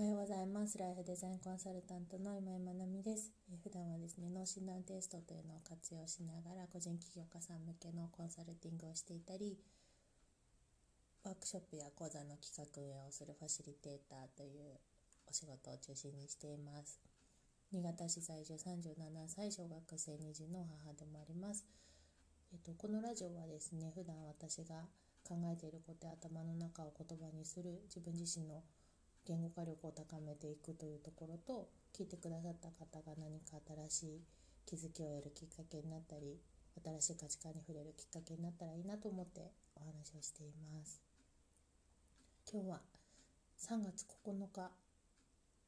[0.00, 0.78] おはようございます。
[0.78, 3.36] ライフデザインコンサルタントの今井まなみです。
[3.52, 9.60] え普段はですね、脳診断テストというのを活用しながら、個人起業家さん向けのコンサルティングをしていたり、
[11.22, 14.80] ワークショップや講座の企画運営をするファシリテーターという
[15.28, 16.96] お仕事を中心にしています。
[17.68, 18.96] 新潟市在住37
[19.28, 21.68] 歳、小学生2児の母でもあります。
[22.54, 24.88] えっと、このラジオはですね、普段私が
[25.28, 28.64] 考えていることや頭の中を言葉にする自分自身の
[29.26, 33.60] 言語化力を高めていくというところと聞いてくださった方が何か
[33.90, 34.20] 新しい
[34.66, 36.38] 気づきを得るきっかけになったり
[37.00, 41.00] 新しい価値観に触れるきっかけになったらいいなと思ってお話をしています。
[42.50, 42.80] 今日は
[43.58, 44.70] 3月9日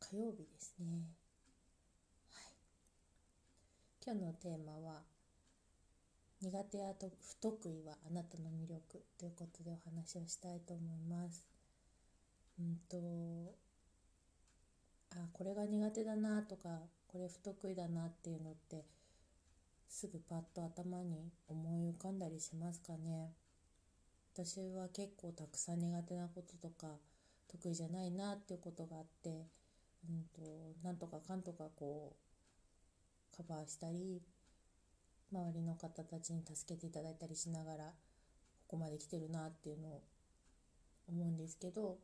[0.00, 1.08] 火曜日ですね。
[2.30, 2.54] はい。
[4.04, 5.02] 今日のテーマは
[6.40, 11.57] 苦手やと不得意はあなたの魅力ということでお話をしたいと思います。
[12.58, 13.54] うんと
[15.12, 16.68] あこれが苦手だなとか
[17.06, 18.84] これ不得意だなっていうのって
[19.88, 23.32] すぐパッと頭に思い浮かんだりしますかね。
[24.34, 26.94] 私は結構たくさん苦手なこととか
[27.48, 29.46] 得意じゃないなっていうことがあって、
[30.08, 34.22] うんと、なんとかかんとかこうカバーしたり
[35.32, 37.92] 周りの方たちに助けていただいたりしながらこ
[38.68, 40.02] こまで来てるなっていうのを
[41.08, 41.98] 思うんですけど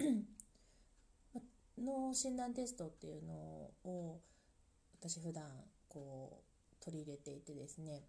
[1.78, 3.34] 脳診断テストっていうの
[3.84, 4.20] を
[4.98, 5.44] 私普段
[5.88, 6.42] こ
[6.80, 8.02] う取り入れていてですね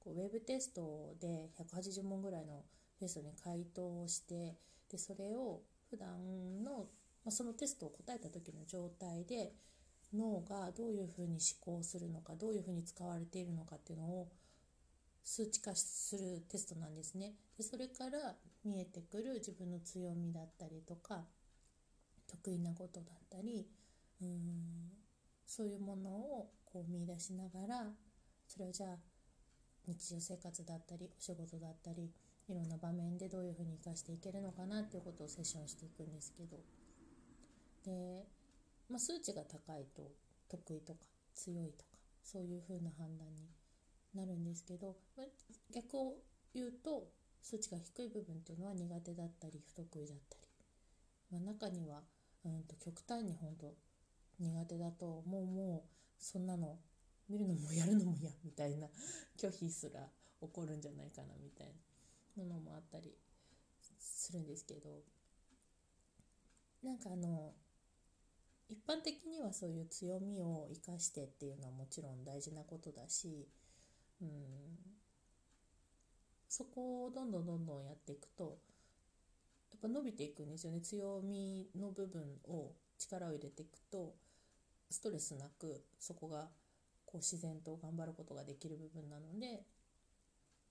[0.00, 2.64] こうウェブテストで180問ぐらいの
[2.98, 4.56] テストに回答をして
[4.90, 6.86] でそれを普段の、
[7.24, 9.52] まあ、そのテストを答えた時の状態で
[10.14, 14.28] 脳がどういうふうに思考するのかどういうふうに使われているのかっていうのを
[15.24, 17.34] 数値化するテストなんですね。
[17.56, 21.24] でそれから見えてくる自分の強みだったりとか
[22.28, 23.66] 得意なことだったり
[24.20, 24.92] うん
[25.46, 27.90] そういうものをこう見出しながら
[28.48, 28.96] それをじゃあ
[29.86, 32.10] 日常生活だったりお仕事だったり
[32.48, 36.58] いろんな場面でどういうふうに生かしていけるのかなっていうことをセッションしていくんですけど。
[37.84, 38.24] で、
[38.88, 40.10] まあ、数値が高いと
[40.48, 41.00] 得意とか
[41.34, 41.90] 強いとか
[42.22, 43.48] そういうふうな判断に
[44.14, 44.96] なるんですけど、
[45.74, 46.14] 逆を
[46.54, 47.08] 言うと
[47.42, 50.48] 数値が低い部分っていうのは苦手だったり不得意だったり、
[51.30, 52.00] まあ、中には
[52.44, 53.74] うんと極端に本当
[54.38, 55.88] 苦手だともうもう
[56.18, 56.78] そんなの
[57.28, 58.88] 見るのもやるのも嫌みたいな
[59.36, 60.08] 拒否すら
[60.40, 61.74] 起こるんじゃないかなみたい
[62.36, 63.16] なものもあったり
[63.98, 65.02] するんですけど。
[66.82, 67.54] なんかあの
[68.68, 73.48] 一般的にはそういう強みを生かしてっていうのはもちろん大事なことだし、
[74.20, 74.28] うん、
[76.52, 78.58] そこをどんどんどんどんやっていくと
[79.70, 80.82] やっぱ伸びていくんですよね。
[80.82, 84.12] 強みの部分を力を入れていくと
[84.90, 86.50] ストレスなくそこが
[87.06, 89.64] こう自然と頑張ることができる部分なので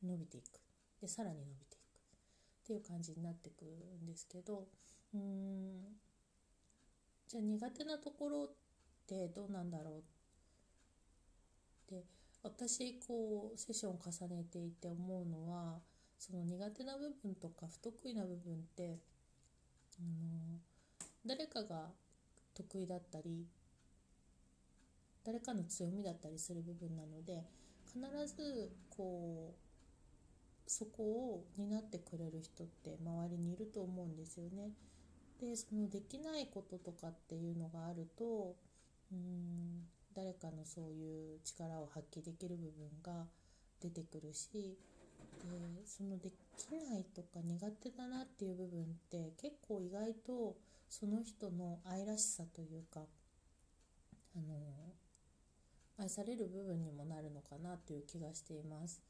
[0.04, 0.60] 伸びていく。
[1.02, 1.98] でさらに伸びていく。
[1.98, 4.68] っていう感じになっていくんですけど
[5.16, 5.82] うーん。
[7.28, 8.50] じゃあ苦手なところっ
[9.08, 12.06] てどうなんだろうって
[12.44, 15.80] 私こうセッションを重ねていて思うのは
[16.18, 18.98] その苦手な部分とか不得意な部分って
[20.00, 20.60] あの
[21.26, 21.90] 誰かが
[22.54, 23.46] 得意だったり
[25.24, 27.44] 誰かの強みだったりする部分なので
[27.86, 28.00] 必
[28.36, 29.72] ずこう
[30.72, 34.70] そこを担ってくれる人って周りにいると思うんですよね。
[35.42, 38.56] でそのできないこととかっていうのがあると
[39.12, 39.86] うん
[40.16, 43.26] 誰かのそういう力を発揮できる部分が
[43.82, 44.78] 出てくるし
[45.42, 45.48] で
[45.86, 50.56] そのできないとか苦手だなっていう部分って結構意外と
[50.90, 53.02] その人の愛らしさというか
[54.36, 54.94] あの
[55.98, 59.02] 愛される部分にもなるのかなという気がしています。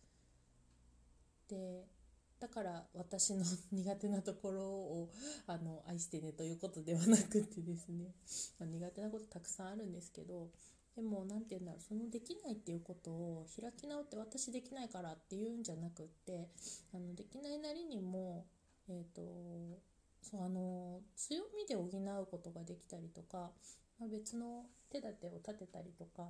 [1.49, 1.85] で
[2.39, 5.09] だから私の苦手なところを
[5.45, 8.15] あの愛してねということではなくてですね、
[8.59, 10.49] 苦手なことたくさんあるんですけど
[10.95, 16.49] でも何て言うんだろうそのできないっていうことを開き直って私できないからっていうんじゃなくって
[16.93, 18.45] あのできないなりにも、
[18.89, 19.21] えーと、
[20.21, 23.51] そうあの強みで補うことができたりとか、
[23.99, 26.29] まあ、別の手立てを立てたりとか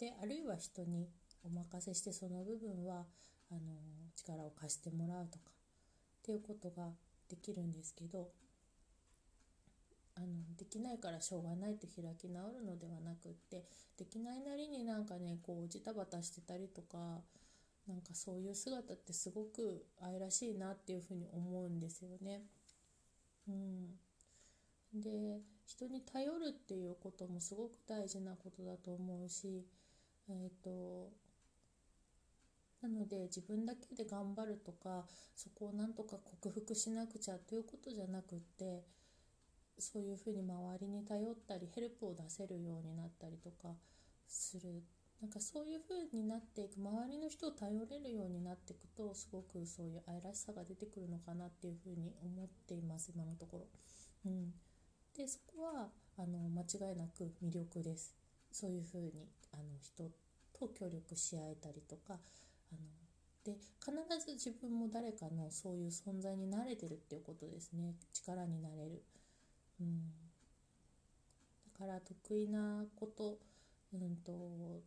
[0.00, 1.08] であるいは人に
[1.44, 3.04] お任せしてその部分は
[3.50, 3.60] あの
[4.16, 6.88] 力を貸してもらうとかっていうことが
[7.28, 8.28] できるんですけど
[10.14, 10.26] あの
[10.58, 13.64] できないからしょうがないと開き直るのではなくって
[13.98, 17.22] できないなりになんかねこうジタバタしてたりとか
[17.88, 22.42] なんかそういう姿ってすごく愛らしいなっていうふうに思うんですよね。
[23.48, 29.64] うん、で人に頼るっていうこともすごく大事なことだと思うし、
[30.28, 31.10] えーと、
[32.82, 38.84] なので自分だけで頑張るとかそこをなんとか克服しなくちゃということじゃなくって
[39.78, 43.74] そういうふうに周りに頼ったりヘルプを出せるようになったりとか
[44.28, 44.82] する
[45.20, 53.66] なんかそういう風になっていく周りの人を頼れるようになっていくとすごくそういう愛らしさが出てくるのかなっていう風に思っています今のところ。
[54.26, 54.50] うん、
[55.16, 58.16] でそこはあの間違いなく魅力です。
[58.50, 60.10] そういう風にあの人
[60.58, 62.80] と協力し合えたりとかあの
[63.44, 63.92] で必
[64.24, 69.02] ず自分も誰かのそういう存在になれてるっていうことですね力になれる、
[71.78, 73.38] だから得意なこと
[73.92, 74.32] うんと、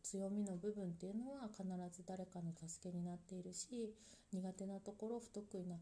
[0.01, 1.63] 強みの部分っていうのは必
[1.95, 3.93] ず誰かの助けになっているし
[4.33, 5.75] 苦手なところ不得意な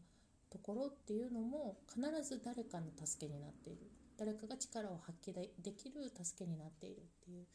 [0.50, 3.90] ところっていうのも必ず誰かの助けになっている。
[4.16, 7.46] 誰かが力を発揮できる助けになっているっていう。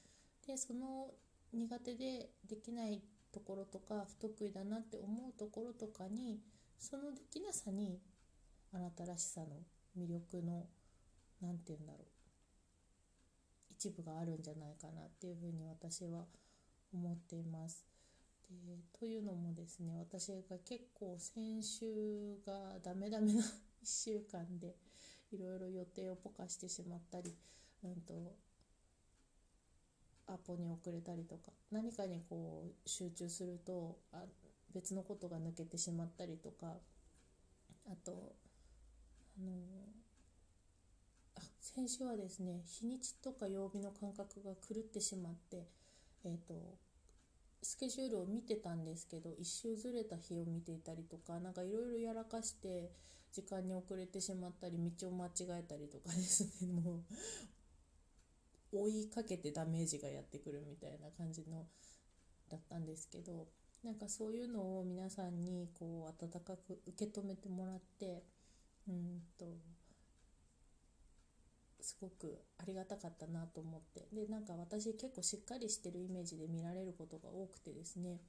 [0.45, 1.11] でその
[1.53, 3.01] 苦手でできない
[3.31, 6.39] ところとか不得意だなって思うところとかに
[6.77, 7.99] そのできなさに
[8.73, 9.47] あなたらしさの
[9.97, 10.65] 魅力の
[11.41, 12.03] 何て言うんだろう
[13.71, 16.25] 一部があるんじゃないかなっていうふうに私は
[16.93, 17.85] 思っています。
[18.49, 21.85] でというのもですね私が結構先週
[22.45, 23.43] がダメダメな1
[23.83, 24.75] 週間で
[25.31, 27.35] いろいろ予定をポカしてしまったり、
[27.83, 28.33] うんと、
[30.27, 34.23] アポに遅れたりとか何かにこう集中するとあ
[34.73, 36.73] 別のことが抜けてしまったりとか
[37.87, 38.35] あと
[39.37, 39.51] あの
[41.79, 45.63] 先週はですね日にちとか曜日の感覚が狂ってしまって、
[46.25, 46.53] えーと、
[47.61, 52.91] スケジュールを見てたんですけど一周ずれた日を見ていたりとか何かいろいろやらかして
[53.31, 57.05] 時間に遅れてしまったり道を間違えたりとかですね も
[58.73, 61.65] う追いかけてダメージがやってくるみたいな感じの
[62.49, 63.47] だったんですけど
[63.85, 68.25] なんかそういうのを皆さんにこう温かく受け止めてもらって
[68.89, 69.45] うんと
[71.89, 74.07] すごくありがたかったなと思って。
[74.13, 78.19] でなんか私結構しっかりしてるイメージで見られることが多くてですね。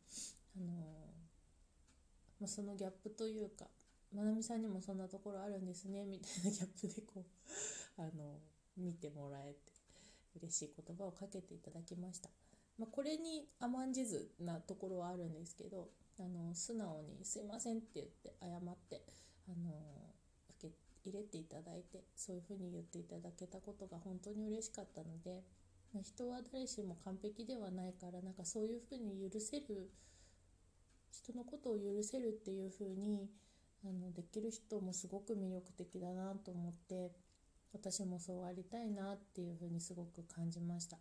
[0.57, 1.11] あの
[2.41, 3.67] まあ、そのギャップというか
[4.15, 7.25] まなみさんにもそんなところあるんですねみたいなギャップでこう
[8.01, 8.41] あの
[8.79, 9.59] 見てもらえて
[10.37, 12.31] 嬉しい言葉をかけていただきました、
[12.79, 19.05] まあ、これに甘んじずなところはあるんですけどあの素直に「すいません」って言って謝って
[19.49, 20.00] あの
[21.05, 25.43] 入れていただいてそういうふうに言っていただけたことが本当に嬉しかったので、
[26.03, 29.91] 人は誰しも完璧ではないからなんかそういうふうに許せる
[31.11, 33.29] 人のことを許せるっていうふうに
[33.85, 37.11] あのできる人もすごく魅力的だなと思って
[37.73, 40.99] 私もそうありたいなっていうふうにすごく感じました。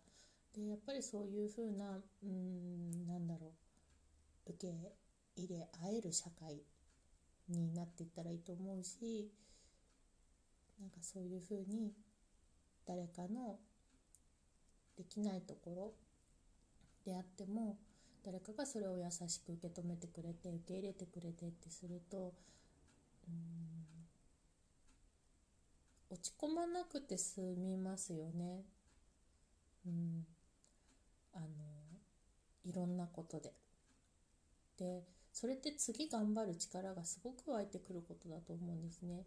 [0.56, 3.52] でやっぱりそういうふうなうんなんだろ
[4.46, 4.74] う受け
[5.36, 6.62] 入れ合える社会
[7.48, 9.30] になっていったらいいと思うし
[10.80, 11.92] なんかそういうふうに
[12.86, 13.58] 誰かの
[14.96, 15.92] できないところ
[17.04, 17.76] であっても
[18.24, 22.34] 誰かがそれを優しく受け止めてくれて受け入れてくれてってすると
[23.28, 23.60] うん
[26.10, 28.64] 落ち込まなくて済みますよね。
[29.86, 30.26] うん、
[31.32, 31.46] あの
[32.64, 33.52] いろんなことで。
[34.76, 39.24] でそれって次頑張る力がすごく湧いてくることだと思うんですね。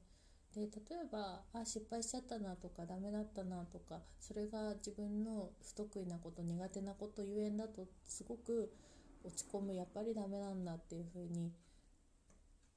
[0.53, 0.69] で例え
[1.11, 8.71] ばあ失敗しちゃったなとかダメだったなとかそれが自分の不得意なこと苦手なことゆえんだとすごく
[9.23, 11.51] 落ち込むやっぱりダメなんだっていうふうに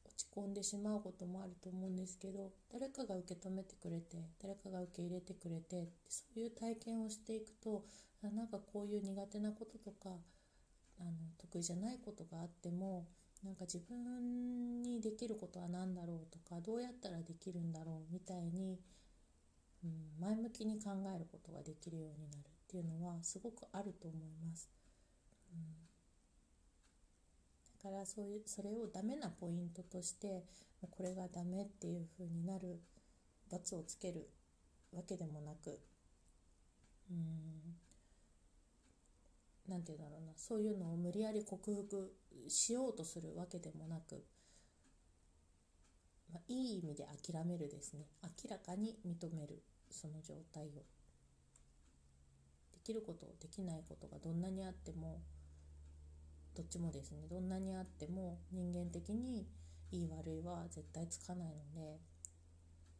[0.06, 7.84] 落ち込んでしまうこともあると思うんですけど誰かが受け止めてくれて誰かが受け入れてくれてそういう体験をしていくと
[8.22, 10.16] なんかこういう苦手なこととか
[10.98, 13.06] あの得意じゃないことがあっても
[13.44, 18.78] なんか自分にできることは何だろうとかどうやったらできるんだろうみたいに、
[19.84, 24.68] うん、前向きに考えることができるようになるっていうのはすごくあると思います。
[25.52, 25.60] うん、
[27.82, 30.44] だからそういうそれをダメなポイントとして
[30.90, 32.80] これがダメっていう風になる
[33.50, 34.28] 罰をつける
[34.92, 35.78] わけでもなく
[37.10, 37.85] うん
[39.68, 40.32] 何て言うんだろうな。
[40.36, 42.14] そういうのを無理やり克服
[42.48, 44.24] しようとするわけでもなく、
[46.32, 48.06] まあ、いい意味で諦めるですね。
[48.22, 49.62] 明らかに認める。
[49.90, 50.84] その状態を。
[52.72, 55.20] できることできないことがどんなにあっても
[56.54, 57.26] どっちもですね。
[57.28, 59.46] どんなにあっても人間的に
[59.90, 62.00] いい悪いは絶対つかないので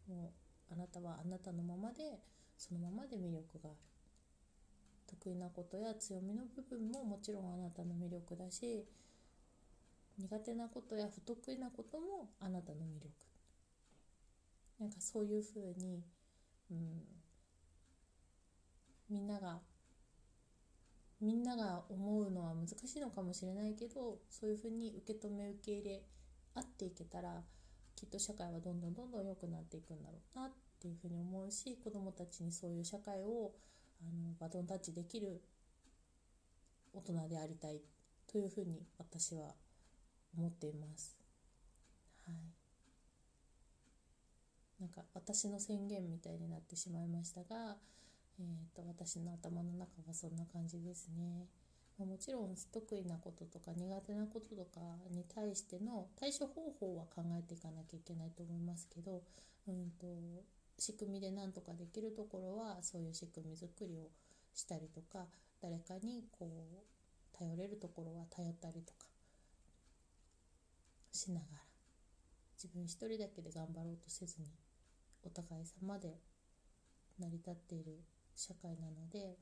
[0.08, 0.32] も
[0.70, 2.20] うあなたはあなたのままで
[2.56, 3.78] そのままで魅力がある。
[5.06, 8.84] 得意なことや強みの部分ももちろんあなたの魅力だし
[10.18, 13.12] 苦手なことや不得意なこともあなたの魅力。
[14.78, 16.02] なんかそういうふうに、
[16.70, 17.02] うん、
[19.08, 19.60] みんなが
[21.20, 26.02] みんなが思うのは難しいのかもしれないけどそういうふうに受け止め受け入れ
[26.54, 27.42] 合っていけたら
[27.94, 33.52] きっと社会はどんどんどんどん良くなっていくんだろうなっていうふうに思うし子どもたちにそういう社会を
[34.00, 35.40] あのバトンタッチできる
[36.92, 37.80] 大人でありたい
[38.30, 39.54] というふうに私は
[40.36, 41.16] 思っています。
[42.26, 42.34] はい、
[44.80, 47.76] なんか私の宣言みたいになってしまいましたが、
[48.38, 51.46] えーと、私の頭の中はそんな感じですね。
[51.98, 59.22] もちろん得意なこととか苦手なこととかに対しての対処方法は考えていかなきゃいけないと思いますけど、
[59.66, 60.06] うんと、
[60.78, 64.10] 仕組みで何とかできるところはそういう仕組み作りを
[64.54, 65.26] したりとか
[65.62, 69.06] 誰かにこう頼れるところは頼ったりとか
[71.12, 71.62] しながら
[72.56, 74.48] 自分一人だけで頑張ろうとせずに
[75.22, 76.18] お互い様で
[77.18, 78.00] 成り立っている
[78.34, 79.36] 社会なので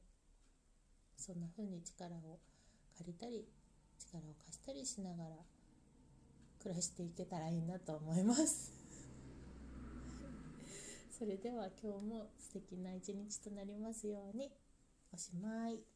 [1.17, 2.39] そんな風に力を
[2.97, 3.45] 借りたり
[3.99, 5.31] 力を貸したりしながら
[6.63, 8.84] 暮らしていけたらいいなと思います。
[11.25, 14.53] それでは今日も素敵な一日となりますように
[15.11, 15.94] おしまい。